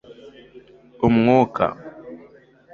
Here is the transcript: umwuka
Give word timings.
umwuka 1.07 1.67